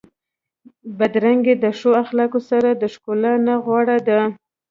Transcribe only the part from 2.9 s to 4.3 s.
ښکلا نه غوره ده.